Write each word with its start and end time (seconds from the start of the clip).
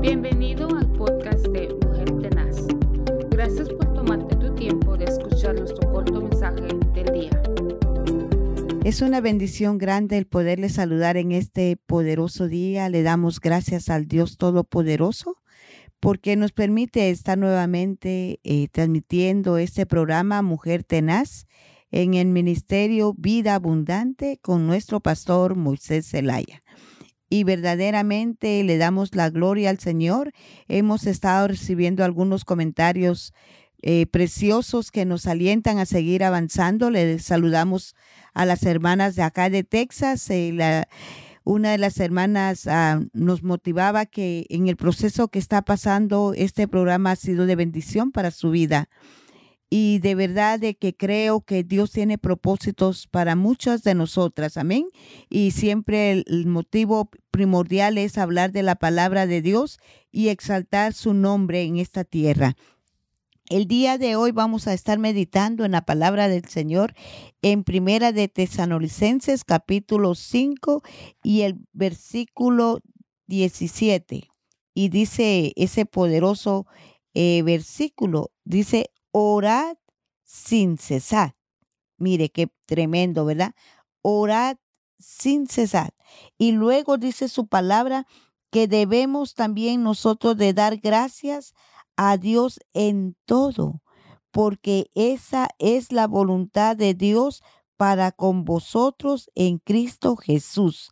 Bienvenido 0.00 0.74
al 0.74 0.90
podcast 0.92 1.46
de 1.48 1.68
Mujer 1.84 2.10
Tenaz. 2.22 2.66
Gracias 3.28 3.68
por 3.68 3.92
tomarte 3.92 4.34
tu 4.36 4.54
tiempo 4.54 4.96
de 4.96 5.04
escuchar 5.04 5.54
nuestro 5.56 5.92
corto 5.92 6.22
mensaje 6.22 6.68
del 6.94 7.12
día. 7.12 7.42
Es 8.82 9.02
una 9.02 9.20
bendición 9.20 9.76
grande 9.76 10.16
el 10.16 10.26
poderle 10.26 10.70
saludar 10.70 11.18
en 11.18 11.32
este 11.32 11.76
poderoso 11.76 12.48
día. 12.48 12.88
Le 12.88 13.02
damos 13.02 13.40
gracias 13.40 13.90
al 13.90 14.06
Dios 14.08 14.38
Todopoderoso 14.38 15.36
porque 16.00 16.34
nos 16.34 16.52
permite 16.52 17.10
estar 17.10 17.36
nuevamente 17.36 18.40
eh, 18.42 18.68
transmitiendo 18.72 19.58
este 19.58 19.84
programa 19.84 20.40
Mujer 20.40 20.82
Tenaz 20.82 21.46
en 21.90 22.14
el 22.14 22.28
Ministerio 22.28 23.12
Vida 23.18 23.54
Abundante 23.54 24.38
con 24.40 24.66
nuestro 24.66 25.00
pastor 25.00 25.56
Moisés 25.56 26.08
Zelaya. 26.08 26.62
Y 27.30 27.44
verdaderamente 27.44 28.62
le 28.64 28.76
damos 28.76 29.14
la 29.14 29.30
gloria 29.30 29.70
al 29.70 29.78
Señor. 29.78 30.32
Hemos 30.68 31.06
estado 31.06 31.48
recibiendo 31.48 32.04
algunos 32.04 32.44
comentarios 32.44 33.32
eh, 33.82 34.06
preciosos 34.06 34.90
que 34.90 35.06
nos 35.06 35.26
alientan 35.26 35.78
a 35.78 35.86
seguir 35.86 36.24
avanzando. 36.24 36.90
Le 36.90 37.18
saludamos 37.20 37.94
a 38.34 38.44
las 38.44 38.64
hermanas 38.64 39.14
de 39.14 39.22
acá 39.22 39.48
de 39.48 39.64
Texas. 39.64 40.28
Eh, 40.28 40.84
una 41.44 41.70
de 41.70 41.78
las 41.78 41.98
hermanas 42.00 42.66
ah, 42.66 43.00
nos 43.12 43.42
motivaba 43.42 44.06
que 44.06 44.46
en 44.50 44.68
el 44.68 44.76
proceso 44.76 45.28
que 45.28 45.38
está 45.38 45.62
pasando, 45.62 46.34
este 46.36 46.68
programa 46.68 47.12
ha 47.12 47.16
sido 47.16 47.46
de 47.46 47.56
bendición 47.56 48.12
para 48.12 48.30
su 48.30 48.50
vida. 48.50 48.88
Y 49.72 50.00
de 50.00 50.16
verdad 50.16 50.58
de 50.58 50.74
que 50.74 50.96
creo 50.96 51.42
que 51.42 51.62
Dios 51.62 51.92
tiene 51.92 52.18
propósitos 52.18 53.06
para 53.06 53.36
muchas 53.36 53.84
de 53.84 53.94
nosotras. 53.94 54.56
Amén. 54.56 54.88
Y 55.28 55.52
siempre 55.52 56.24
el 56.26 56.46
motivo 56.46 57.08
primordial 57.30 57.96
es 57.96 58.18
hablar 58.18 58.50
de 58.50 58.64
la 58.64 58.74
palabra 58.74 59.28
de 59.28 59.42
Dios 59.42 59.78
y 60.10 60.28
exaltar 60.28 60.92
su 60.92 61.14
nombre 61.14 61.62
en 61.62 61.76
esta 61.76 62.02
tierra. 62.02 62.56
El 63.48 63.66
día 63.66 63.96
de 63.96 64.16
hoy 64.16 64.32
vamos 64.32 64.66
a 64.66 64.74
estar 64.74 64.98
meditando 64.98 65.64
en 65.64 65.72
la 65.72 65.82
palabra 65.82 66.28
del 66.28 66.44
Señor 66.46 66.94
en 67.40 67.62
Primera 67.62 68.10
de 68.10 68.26
Tesanolicenses 68.26 69.44
capítulo 69.44 70.16
5 70.16 70.82
y 71.22 71.42
el 71.42 71.58
versículo 71.72 72.80
17. 73.28 74.28
Y 74.74 74.88
dice 74.88 75.52
ese 75.56 75.86
poderoso 75.86 76.66
eh, 77.14 77.42
versículo, 77.42 78.30
dice, 78.44 78.90
orad 79.12 79.76
sin 80.24 80.78
cesar. 80.78 81.36
Mire 81.96 82.30
qué 82.30 82.50
tremendo, 82.66 83.24
¿verdad? 83.24 83.54
Orad 84.02 84.56
sin 84.98 85.46
cesar. 85.46 85.94
Y 86.38 86.52
luego 86.52 86.98
dice 86.98 87.28
su 87.28 87.46
palabra 87.46 88.06
que 88.50 88.68
debemos 88.68 89.34
también 89.34 89.82
nosotros 89.82 90.36
de 90.36 90.52
dar 90.52 90.78
gracias 90.78 91.54
a 91.96 92.16
Dios 92.16 92.60
en 92.72 93.16
todo, 93.26 93.82
porque 94.30 94.90
esa 94.94 95.48
es 95.58 95.92
la 95.92 96.06
voluntad 96.06 96.76
de 96.76 96.94
Dios 96.94 97.42
para 97.76 98.12
con 98.12 98.44
vosotros 98.44 99.30
en 99.34 99.58
Cristo 99.58 100.16
Jesús. 100.16 100.90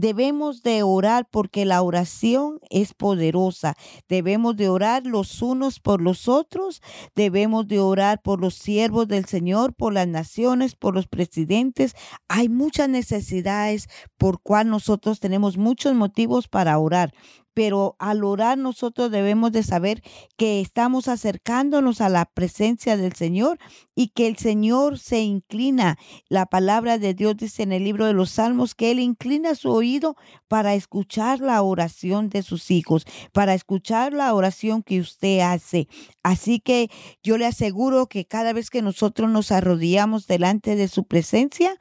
Debemos 0.00 0.62
de 0.62 0.84
orar 0.84 1.26
porque 1.28 1.64
la 1.64 1.82
oración 1.82 2.60
es 2.70 2.94
poderosa. 2.94 3.74
Debemos 4.08 4.56
de 4.56 4.68
orar 4.68 5.04
los 5.04 5.42
unos 5.42 5.80
por 5.80 6.00
los 6.00 6.28
otros. 6.28 6.82
Debemos 7.16 7.66
de 7.66 7.80
orar 7.80 8.22
por 8.22 8.40
los 8.40 8.54
siervos 8.54 9.08
del 9.08 9.24
Señor, 9.24 9.74
por 9.74 9.92
las 9.92 10.06
naciones, 10.06 10.76
por 10.76 10.94
los 10.94 11.08
presidentes. 11.08 11.96
Hay 12.28 12.48
muchas 12.48 12.88
necesidades 12.88 13.88
por 14.16 14.40
cual 14.40 14.70
nosotros 14.70 15.18
tenemos 15.18 15.56
muchos 15.56 15.94
motivos 15.94 16.46
para 16.46 16.78
orar 16.78 17.12
pero 17.58 17.96
al 17.98 18.22
orar 18.22 18.56
nosotros 18.56 19.10
debemos 19.10 19.50
de 19.50 19.64
saber 19.64 20.00
que 20.36 20.60
estamos 20.60 21.08
acercándonos 21.08 22.00
a 22.00 22.08
la 22.08 22.24
presencia 22.24 22.96
del 22.96 23.14
Señor 23.14 23.58
y 23.96 24.10
que 24.10 24.28
el 24.28 24.36
Señor 24.36 25.00
se 25.00 25.22
inclina. 25.22 25.98
La 26.28 26.46
palabra 26.46 26.98
de 26.98 27.14
Dios 27.14 27.36
dice 27.36 27.64
en 27.64 27.72
el 27.72 27.82
libro 27.82 28.06
de 28.06 28.12
los 28.12 28.30
Salmos 28.30 28.76
que 28.76 28.92
Él 28.92 29.00
inclina 29.00 29.56
su 29.56 29.72
oído 29.72 30.14
para 30.46 30.74
escuchar 30.74 31.40
la 31.40 31.60
oración 31.62 32.28
de 32.28 32.44
sus 32.44 32.70
hijos, 32.70 33.06
para 33.32 33.54
escuchar 33.54 34.12
la 34.12 34.32
oración 34.34 34.84
que 34.84 35.00
usted 35.00 35.40
hace. 35.40 35.88
Así 36.22 36.60
que 36.60 36.88
yo 37.24 37.38
le 37.38 37.46
aseguro 37.46 38.06
que 38.06 38.24
cada 38.24 38.52
vez 38.52 38.70
que 38.70 38.82
nosotros 38.82 39.30
nos 39.30 39.50
arrodillamos 39.50 40.28
delante 40.28 40.76
de 40.76 40.86
su 40.86 41.06
presencia, 41.08 41.74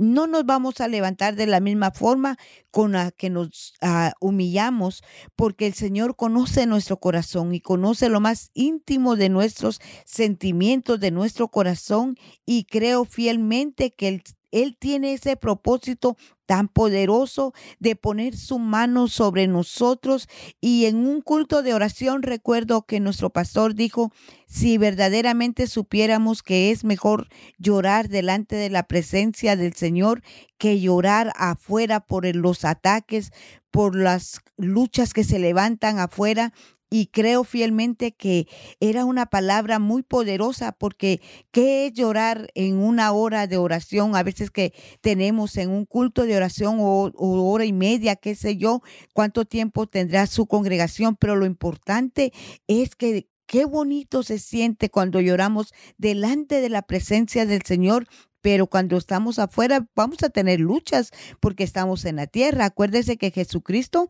no 0.00 0.26
nos 0.26 0.46
vamos 0.46 0.80
a 0.80 0.88
levantar 0.88 1.36
de 1.36 1.46
la 1.46 1.60
misma 1.60 1.90
forma 1.90 2.38
con 2.70 2.92
la 2.92 3.10
que 3.10 3.28
nos 3.28 3.74
ah, 3.82 4.14
humillamos, 4.18 5.02
porque 5.36 5.66
el 5.66 5.74
Señor 5.74 6.16
conoce 6.16 6.64
nuestro 6.64 6.98
corazón 6.98 7.54
y 7.54 7.60
conoce 7.60 8.08
lo 8.08 8.18
más 8.18 8.50
íntimo 8.54 9.14
de 9.14 9.28
nuestros 9.28 9.78
sentimientos, 10.06 11.00
de 11.00 11.10
nuestro 11.10 11.48
corazón, 11.48 12.16
y 12.46 12.64
creo 12.64 13.04
fielmente 13.04 13.92
que 13.92 14.08
el 14.08 14.22
él 14.50 14.76
tiene 14.78 15.12
ese 15.12 15.36
propósito 15.36 16.16
tan 16.46 16.66
poderoso 16.66 17.54
de 17.78 17.94
poner 17.94 18.36
su 18.36 18.58
mano 18.58 19.06
sobre 19.06 19.46
nosotros. 19.46 20.28
Y 20.60 20.86
en 20.86 20.96
un 21.06 21.20
culto 21.20 21.62
de 21.62 21.74
oración 21.74 22.22
recuerdo 22.22 22.82
que 22.82 22.98
nuestro 22.98 23.30
pastor 23.30 23.74
dijo, 23.74 24.12
si 24.46 24.76
verdaderamente 24.76 25.68
supiéramos 25.68 26.42
que 26.42 26.72
es 26.72 26.82
mejor 26.82 27.28
llorar 27.58 28.08
delante 28.08 28.56
de 28.56 28.68
la 28.68 28.82
presencia 28.84 29.54
del 29.54 29.74
Señor 29.74 30.22
que 30.58 30.80
llorar 30.80 31.32
afuera 31.36 32.00
por 32.00 32.26
los 32.34 32.64
ataques, 32.64 33.30
por 33.70 33.94
las 33.94 34.40
luchas 34.56 35.14
que 35.14 35.22
se 35.22 35.38
levantan 35.38 36.00
afuera, 36.00 36.52
y 36.90 37.06
creo 37.06 37.44
fielmente 37.44 38.12
que 38.12 38.48
era 38.80 39.04
una 39.04 39.26
palabra 39.26 39.78
muy 39.78 40.02
poderosa 40.02 40.72
porque 40.72 41.20
qué 41.52 41.86
es 41.86 41.92
llorar 41.92 42.50
en 42.54 42.76
una 42.76 43.12
hora 43.12 43.46
de 43.46 43.56
oración, 43.56 44.16
a 44.16 44.24
veces 44.24 44.50
que 44.50 44.74
tenemos 45.00 45.56
en 45.56 45.70
un 45.70 45.86
culto 45.86 46.26
de 46.26 46.36
oración 46.36 46.78
o, 46.80 47.12
hora 47.14 47.64
y 47.64 47.72
media, 47.72 48.16
qué 48.16 48.34
sé 48.34 48.56
yo, 48.56 48.82
cuánto 49.14 49.44
tiempo 49.44 49.86
tendrá 49.86 50.26
su 50.26 50.46
congregación, 50.46 51.16
pero 51.16 51.36
lo 51.36 51.46
importante 51.46 52.32
es 52.66 52.96
que 52.96 53.28
qué 53.46 53.64
bonito 53.64 54.24
se 54.24 54.40
siente 54.40 54.90
cuando 54.90 55.20
lloramos 55.20 55.72
delante 55.96 56.60
de 56.60 56.68
la 56.68 56.82
presencia 56.82 57.46
del 57.46 57.62
Señor 57.62 58.06
pero 58.42 58.68
cuando 58.68 58.96
estamos 58.96 59.38
afuera 59.38 59.86
vamos 59.94 60.22
a 60.22 60.30
tener 60.30 60.60
luchas 60.60 61.10
porque 61.40 61.62
estamos 61.62 62.06
en 62.06 62.16
la 62.16 62.26
tierra. 62.26 62.64
Acuérdese 62.64 63.18
que 63.18 63.30
Jesucristo 63.30 64.08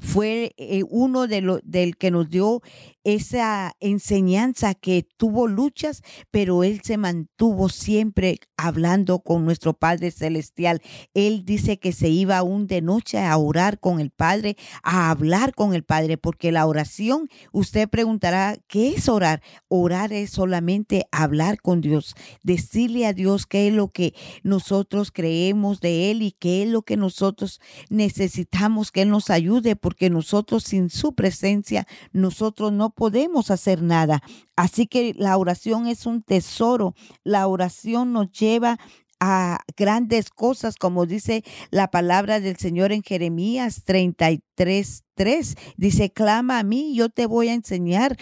fue 0.00 0.54
eh, 0.56 0.82
uno 0.88 1.26
de 1.26 1.40
lo, 1.40 1.60
del 1.62 1.96
que 1.96 2.10
nos 2.10 2.28
dio 2.28 2.62
esa 3.06 3.76
enseñanza 3.78 4.74
que 4.74 5.06
tuvo 5.16 5.46
luchas, 5.46 6.02
pero 6.32 6.64
él 6.64 6.80
se 6.82 6.96
mantuvo 6.96 7.68
siempre 7.68 8.40
hablando 8.56 9.20
con 9.20 9.44
nuestro 9.44 9.74
Padre 9.74 10.10
Celestial. 10.10 10.82
Él 11.14 11.44
dice 11.44 11.78
que 11.78 11.92
se 11.92 12.08
iba 12.08 12.36
aún 12.36 12.66
de 12.66 12.82
noche 12.82 13.18
a 13.18 13.36
orar 13.36 13.78
con 13.78 14.00
el 14.00 14.10
Padre, 14.10 14.56
a 14.82 15.08
hablar 15.10 15.54
con 15.54 15.72
el 15.72 15.84
Padre, 15.84 16.18
porque 16.18 16.50
la 16.50 16.66
oración, 16.66 17.28
usted 17.52 17.88
preguntará, 17.88 18.56
¿qué 18.66 18.94
es 18.94 19.08
orar? 19.08 19.40
Orar 19.68 20.12
es 20.12 20.30
solamente 20.30 21.06
hablar 21.12 21.60
con 21.60 21.80
Dios, 21.80 22.16
decirle 22.42 23.06
a 23.06 23.12
Dios 23.12 23.46
qué 23.46 23.68
es 23.68 23.72
lo 23.72 23.92
que 23.92 24.14
nosotros 24.42 25.12
creemos 25.12 25.78
de 25.78 26.10
Él 26.10 26.22
y 26.22 26.32
qué 26.32 26.64
es 26.64 26.68
lo 26.68 26.82
que 26.82 26.96
nosotros 26.96 27.60
necesitamos 27.88 28.90
que 28.90 29.02
Él 29.02 29.10
nos 29.10 29.30
ayude, 29.30 29.76
porque 29.76 30.10
nosotros 30.10 30.64
sin 30.64 30.90
su 30.90 31.14
presencia, 31.14 31.86
nosotros 32.12 32.72
no 32.72 32.95
podemos 32.96 33.52
hacer 33.52 33.82
nada. 33.82 34.22
Así 34.56 34.88
que 34.88 35.14
la 35.16 35.36
oración 35.36 35.86
es 35.86 36.06
un 36.06 36.22
tesoro. 36.22 36.94
La 37.22 37.46
oración 37.46 38.12
nos 38.12 38.32
lleva 38.32 38.78
a 39.20 39.60
grandes 39.76 40.30
cosas, 40.30 40.76
como 40.76 41.06
dice 41.06 41.44
la 41.70 41.88
palabra 41.90 42.40
del 42.40 42.56
Señor 42.56 42.92
en 42.92 43.02
Jeremías 43.02 43.82
33, 43.84 45.04
3. 45.14 45.54
Dice, 45.76 46.10
clama 46.10 46.58
a 46.58 46.64
mí, 46.64 46.94
yo 46.94 47.08
te 47.08 47.26
voy 47.26 47.48
a 47.48 47.54
enseñar 47.54 48.16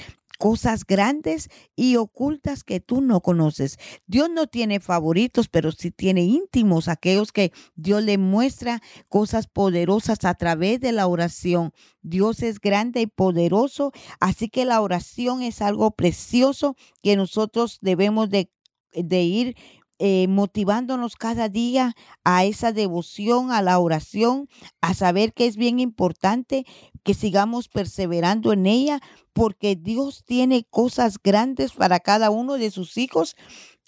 cosas 0.45 0.85
grandes 0.85 1.49
y 1.75 1.97
ocultas 1.97 2.65
que 2.65 2.79
tú 2.79 3.01
no 3.01 3.23
conoces. 3.23 3.79
Dios 4.07 4.29
no 4.29 4.47
tiene 4.47 4.79
favoritos, 4.79 5.49
pero 5.49 5.73
sí 5.73 5.91
tiene 5.91 6.21
íntimos, 6.25 6.89
aquellos 6.89 7.33
que 7.33 7.51
Dios 7.77 8.03
le 8.03 8.19
muestra 8.19 8.83
cosas 9.09 9.47
poderosas 9.47 10.23
a 10.27 10.35
través 10.35 10.81
de 10.81 10.93
la 10.93 11.07
oración. 11.07 11.73
Dios 12.03 12.43
es 12.43 12.61
grande 12.61 13.01
y 13.01 13.07
poderoso, 13.07 13.93
así 14.21 14.51
que 14.51 14.67
la 14.67 14.83
oración 14.83 15.41
es 15.41 15.63
algo 15.63 15.93
precioso 15.93 16.77
que 17.03 17.17
nosotros 17.17 17.79
debemos 17.81 18.29
de, 18.29 18.51
de 18.93 19.23
ir 19.23 19.57
eh, 19.99 20.27
motivándonos 20.29 21.17
cada 21.17 21.49
día 21.49 21.95
a 22.25 22.45
esa 22.45 22.73
devoción, 22.73 23.53
a 23.53 23.63
la 23.63 23.79
oración, 23.79 24.49
a 24.81 24.95
saber 24.95 25.33
que 25.33 25.47
es 25.47 25.57
bien 25.57 25.81
importante 25.81 26.65
que 27.03 27.15
sigamos 27.15 27.69
perseverando 27.69 28.53
en 28.53 28.67
ella, 28.67 29.01
porque 29.33 29.77
Dios 29.77 30.25
tiene 30.25 30.65
cosas 30.65 31.17
grandes 31.23 31.73
para 31.73 32.01
cada 32.01 32.31
uno 32.31 32.55
de 32.55 32.71
sus 32.71 32.97
hijos 32.97 33.37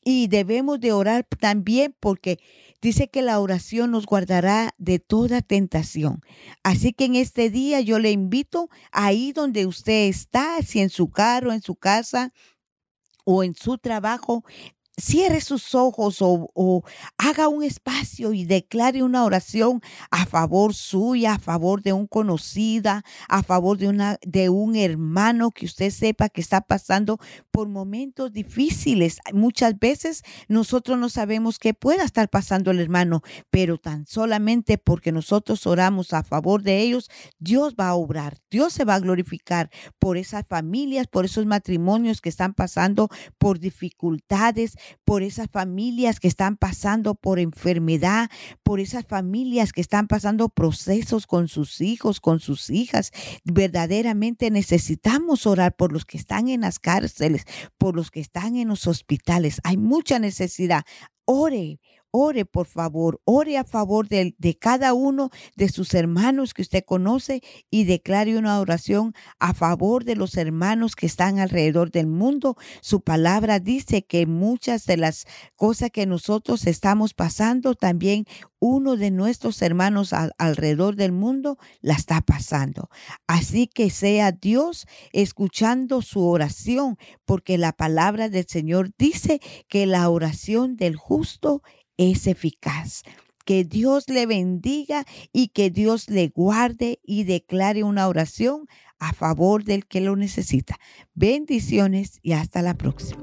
y 0.04 0.28
debemos 0.28 0.78
de 0.80 0.92
orar 0.92 1.26
también 1.40 1.96
porque 1.98 2.38
Dice 2.82 3.08
que 3.08 3.22
la 3.22 3.40
oración 3.40 3.90
nos 3.90 4.06
guardará 4.06 4.74
de 4.78 4.98
toda 4.98 5.40
tentación. 5.40 6.20
Así 6.62 6.92
que 6.92 7.06
en 7.06 7.16
este 7.16 7.50
día 7.50 7.80
yo 7.80 7.98
le 7.98 8.10
invito 8.10 8.68
ahí 8.92 9.32
donde 9.32 9.66
usted 9.66 10.06
está, 10.08 10.60
si 10.62 10.80
en 10.80 10.90
su 10.90 11.10
carro, 11.10 11.52
en 11.52 11.62
su 11.62 11.74
casa, 11.74 12.32
o 13.24 13.42
en 13.42 13.54
su 13.56 13.76
trabajo, 13.78 14.44
cierre 14.98 15.42
sus 15.42 15.74
ojos 15.74 16.18
o, 16.20 16.82
haga 17.18 17.48
un 17.48 17.62
espacio 17.62 18.32
y 18.32 18.44
declare 18.44 19.02
una 19.02 19.24
oración 19.24 19.82
a 20.10 20.26
favor 20.26 20.74
suya, 20.74 21.34
a 21.34 21.38
favor 21.38 21.82
de 21.82 21.92
un 21.92 22.06
conocida, 22.06 23.04
a 23.28 23.42
favor 23.42 23.76
de, 23.76 23.88
una, 23.88 24.18
de 24.22 24.48
un 24.48 24.74
hermano 24.76 25.50
que 25.50 25.66
usted 25.66 25.90
sepa 25.90 26.28
que 26.28 26.40
está 26.40 26.62
pasando 26.62 27.18
por 27.50 27.68
momentos 27.68 28.32
difíciles. 28.32 29.18
Muchas 29.32 29.78
veces 29.78 30.22
nosotros 30.48 30.98
no 30.98 31.08
sabemos 31.08 31.58
qué 31.58 31.74
pueda 31.74 32.04
estar 32.04 32.28
pasando 32.28 32.70
el 32.70 32.80
hermano, 32.80 33.22
pero 33.50 33.78
tan 33.78 34.06
solamente 34.06 34.78
porque 34.78 35.12
nosotros 35.12 35.66
oramos 35.66 36.12
a 36.12 36.22
favor 36.22 36.62
de 36.62 36.80
ellos, 36.80 37.10
Dios 37.38 37.74
va 37.78 37.88
a 37.88 37.94
obrar, 37.94 38.38
Dios 38.50 38.72
se 38.72 38.84
va 38.84 38.94
a 38.94 39.00
glorificar 39.00 39.70
por 39.98 40.16
esas 40.16 40.46
familias, 40.46 41.06
por 41.06 41.24
esos 41.26 41.44
matrimonios 41.44 42.20
que 42.20 42.28
están 42.28 42.54
pasando 42.54 43.08
por 43.38 43.58
dificultades, 43.58 44.76
por 45.04 45.22
esas 45.22 45.48
familias 45.50 46.20
que 46.20 46.28
están 46.28 46.56
pasando 46.56 47.14
por 47.14 47.38
enfermedad, 47.38 48.30
por 48.62 48.80
esas 48.80 49.04
familias 49.06 49.72
que 49.72 49.80
están 49.80 50.08
pasando 50.08 50.48
procesos 50.48 51.26
con 51.26 51.48
sus 51.48 51.80
hijos, 51.80 52.20
con 52.20 52.40
sus 52.40 52.70
hijas. 52.70 53.12
Verdaderamente 53.44 54.50
necesitamos 54.50 55.46
orar 55.46 55.76
por 55.76 55.92
los 55.92 56.04
que 56.04 56.18
están 56.18 56.48
en 56.48 56.62
las 56.62 56.78
cárceles, 56.78 57.44
por 57.78 57.96
los 57.96 58.10
que 58.10 58.20
están 58.20 58.56
en 58.56 58.68
los 58.68 58.86
hospitales. 58.86 59.60
Hay 59.64 59.76
mucha 59.76 60.18
necesidad. 60.18 60.84
Ore, 61.24 61.80
ore 62.18 62.46
por 62.46 62.66
favor, 62.66 63.20
ore 63.24 63.58
a 63.58 63.64
favor 63.64 64.08
de, 64.08 64.34
de, 64.38 64.56
cada 64.56 64.94
uno 64.94 65.30
de 65.54 65.68
sus 65.68 65.92
hermanos 65.92 66.54
que 66.54 66.62
usted 66.62 66.82
conoce 66.82 67.42
y 67.70 67.84
declare 67.84 68.38
una 68.38 68.58
oración 68.58 69.12
a 69.38 69.52
favor 69.52 70.04
de 70.04 70.16
los 70.16 70.36
hermanos 70.38 70.96
que 70.96 71.04
están 71.04 71.38
alrededor 71.38 71.90
del 71.90 72.06
mundo. 72.06 72.56
Su 72.80 73.02
palabra 73.02 73.60
dice 73.60 74.06
que 74.06 74.26
muchas 74.26 74.86
de 74.86 74.96
las 74.96 75.26
cosas 75.56 75.90
que 75.90 76.06
nosotros 76.06 76.66
estamos 76.66 77.12
pasando, 77.12 77.74
también 77.74 78.24
uno 78.58 78.96
de 78.96 79.10
nuestros 79.10 79.60
hermanos 79.60 80.14
alrededor 80.38 80.96
del 80.96 81.12
mundo 81.12 81.58
la 81.82 81.94
está 81.94 82.22
pasando. 82.22 82.88
Así 83.26 83.66
que 83.66 83.90
sea 83.90 84.32
Dios 84.32 84.86
escuchando 85.12 86.00
su 86.00 86.26
oración, 86.26 86.96
porque 87.26 87.58
la 87.58 87.72
palabra 87.72 88.28
del 88.30 88.46
Señor 88.46 88.90
dice 88.98 89.40
que 89.68 89.84
la 89.86 90.08
oración 90.08 90.76
del 90.76 90.96
justo 90.96 91.62
es 91.96 92.26
eficaz. 92.26 93.02
Que 93.44 93.64
Dios 93.64 94.08
le 94.08 94.26
bendiga 94.26 95.04
y 95.32 95.48
que 95.48 95.70
Dios 95.70 96.10
le 96.10 96.28
guarde 96.28 96.98
y 97.04 97.24
declare 97.24 97.84
una 97.84 98.08
oración 98.08 98.66
a 98.98 99.12
favor 99.12 99.64
del 99.64 99.86
que 99.86 100.00
lo 100.00 100.16
necesita. 100.16 100.78
Bendiciones 101.14 102.18
y 102.22 102.32
hasta 102.32 102.62
la 102.62 102.74
próxima. 102.74 103.22